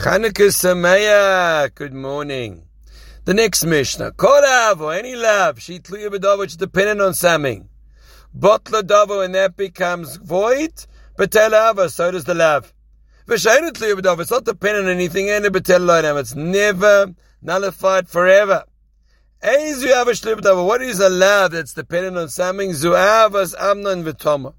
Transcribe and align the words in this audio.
Chanukah 0.00 0.48
Sameach. 0.48 1.74
Good 1.74 1.92
morning. 1.92 2.62
The 3.26 3.34
next 3.34 3.66
Mishnah. 3.66 4.12
Korav 4.12 4.80
or 4.80 4.94
any 4.94 5.14
love. 5.14 5.60
She 5.60 5.78
tluya 5.78 6.08
b'dava 6.08 6.38
which 6.38 6.52
is 6.52 6.56
dependent 6.56 7.02
on 7.02 7.12
something. 7.12 7.68
Botla 8.34 9.22
and 9.22 9.34
that 9.34 9.58
becomes 9.58 10.16
void. 10.16 10.72
Betel 11.18 11.54
ava. 11.54 11.90
So 11.90 12.10
does 12.10 12.24
the 12.24 12.32
love. 12.32 12.72
V'shaynu 13.26 13.72
tluya. 13.72 14.20
It's 14.20 14.30
not 14.30 14.46
dependent 14.46 14.86
on 14.86 14.92
anything. 14.92 15.28
And 15.28 15.44
the 15.44 15.50
betel 15.50 15.86
It's 16.16 16.34
never 16.34 17.14
nullified 17.42 18.08
forever. 18.08 18.64
What 19.42 20.80
is 20.80 20.98
a 20.98 21.10
love 21.10 21.50
that's 21.50 21.74
dependent 21.74 22.16
on 22.16 22.30
something? 22.30 22.70
Zuavas 22.70 23.54
Amnon 23.60 24.02
v'toma. 24.04 24.54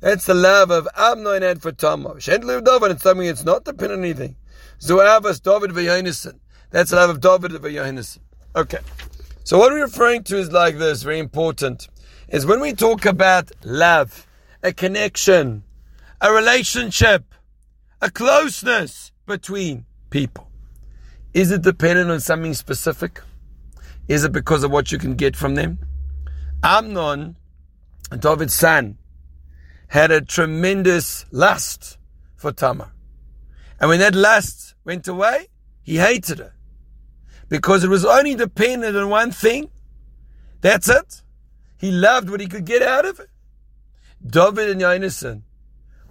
That's 0.00 0.26
the 0.26 0.34
love 0.34 0.72
of 0.72 0.88
Amnon 0.96 1.44
and 1.44 1.62
for 1.62 1.70
Tamar. 1.70 2.18
Shen 2.18 2.40
lived 2.40 2.66
and 2.66 2.84
it's 2.86 3.04
something 3.04 3.28
that's 3.28 3.44
not 3.44 3.64
dependent 3.64 4.00
on 4.00 4.04
anything. 4.04 4.34
Zuavas 4.80 5.42
David 5.42 5.70
v'Yonison. 5.70 6.38
That's 6.70 6.90
the 6.90 6.96
love 6.96 7.10
of 7.10 7.20
David 7.20 7.52
v'Yonison. 7.52 8.18
Okay. 8.56 8.78
So 9.44 9.58
what 9.58 9.72
we're 9.72 9.82
referring 9.82 10.22
to 10.24 10.38
is 10.38 10.52
like 10.52 10.78
this, 10.78 11.02
very 11.02 11.18
important, 11.18 11.88
is 12.28 12.46
when 12.46 12.60
we 12.60 12.72
talk 12.72 13.04
about 13.04 13.50
love, 13.64 14.26
a 14.62 14.72
connection, 14.72 15.64
a 16.20 16.32
relationship, 16.32 17.34
a 18.00 18.10
closeness 18.10 19.12
between 19.26 19.86
people. 20.10 20.48
Is 21.34 21.50
it 21.50 21.62
dependent 21.62 22.10
on 22.10 22.20
something 22.20 22.54
specific? 22.54 23.20
Is 24.08 24.24
it 24.24 24.32
because 24.32 24.64
of 24.64 24.70
what 24.70 24.90
you 24.92 24.98
can 24.98 25.14
get 25.14 25.36
from 25.36 25.54
them? 25.54 25.78
Amnon, 26.62 27.36
David's 28.18 28.54
son, 28.54 28.98
had 29.88 30.10
a 30.10 30.20
tremendous 30.20 31.26
lust 31.30 31.98
for 32.36 32.52
Tamar. 32.52 32.92
And 33.80 33.88
when 33.88 34.00
that 34.00 34.14
lust 34.14 34.74
went 34.84 35.08
away, 35.08 35.48
he 35.82 35.96
hated 35.96 36.38
her. 36.38 36.54
Because 37.48 37.82
it 37.82 37.88
was 37.88 38.04
only 38.04 38.34
dependent 38.34 38.96
on 38.96 39.08
one 39.08 39.32
thing. 39.32 39.70
That's 40.60 40.88
it. 40.88 41.22
He 41.78 41.90
loved 41.90 42.28
what 42.28 42.40
he 42.40 42.46
could 42.46 42.66
get 42.66 42.82
out 42.82 43.06
of 43.06 43.18
it. 43.18 43.28
David 44.24 44.68
and 44.68 44.80
Yonasan 44.82 45.42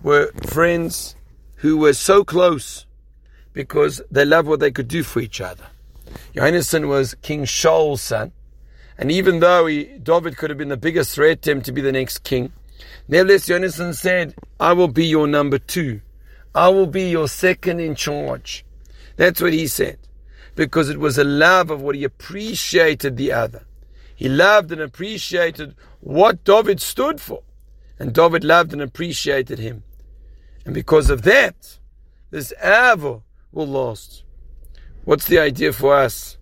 were 0.02 0.32
friends 0.48 1.16
who 1.58 1.78
were 1.78 1.94
so 1.94 2.24
close 2.24 2.88
because 3.54 4.02
they 4.10 4.26
loved 4.26 4.48
what 4.48 4.60
they 4.60 4.72
could 4.72 4.88
do 4.88 5.04
for 5.04 5.20
each 5.20 5.40
other. 5.40 5.66
Yonasan 6.34 6.88
was 6.88 7.14
King 7.22 7.46
Shaul's 7.46 8.02
son. 8.02 8.32
And 8.98 9.12
even 9.12 9.40
though 9.40 9.68
he, 9.68 9.84
David 9.84 10.38
could 10.38 10.50
have 10.50 10.58
been 10.58 10.70
the 10.70 10.78
biggest 10.78 11.16
threat 11.16 11.44
to 11.44 11.52
him 11.52 11.62
to 11.62 11.72
be 11.72 11.82
the 11.82 11.92
next 11.92 12.24
king, 12.24 12.52
nevertheless 13.08 13.48
Yonasan 13.48 13.94
said, 13.94 14.36
I 14.60 14.74
will 14.74 14.88
be 14.88 15.06
your 15.06 15.28
number 15.28 15.60
two. 15.60 16.02
I 16.60 16.68
will 16.68 16.88
be 16.88 17.10
your 17.10 17.30
second 17.30 17.80
in 17.80 17.96
charge. 17.96 18.66
That's 19.16 19.42
what 19.42 19.54
he 19.54 19.66
said. 19.66 19.98
Because 20.56 20.90
it 20.90 21.00
was 21.00 21.18
a 21.18 21.24
love 21.24 21.72
of 21.72 21.82
what 21.82 21.96
he 21.96 22.04
appreciated 22.04 23.16
the 23.16 23.32
other. 23.32 23.66
He 24.14 24.28
loved 24.28 24.70
and 24.74 24.82
appreciated 24.82 25.74
what 26.02 26.44
David 26.44 26.82
stood 26.82 27.22
for. 27.22 27.44
And 27.98 28.14
David 28.14 28.44
loved 28.44 28.74
and 28.74 28.82
appreciated 28.82 29.58
him. 29.58 29.84
And 30.66 30.74
because 30.74 31.10
of 31.10 31.22
that, 31.22 31.80
this 32.30 32.52
ever 32.60 33.22
will 33.54 33.68
last. 33.68 34.26
What's 35.06 35.28
the 35.28 35.40
idea 35.40 35.72
for 35.72 35.96
us? 35.96 36.38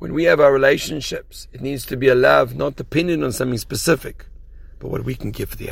When 0.00 0.12
we 0.12 0.24
have 0.24 0.38
our 0.38 0.52
relationships, 0.52 1.48
it 1.50 1.62
needs 1.62 1.86
to 1.86 1.96
be 1.96 2.08
a 2.08 2.14
love 2.14 2.54
not 2.54 2.76
dependent 2.76 3.24
on 3.24 3.32
something 3.32 3.56
specific, 3.56 4.26
but 4.80 4.90
what 4.90 5.06
we 5.06 5.14
can 5.14 5.30
give 5.30 5.56
the 5.56 5.64
other. 5.64 5.70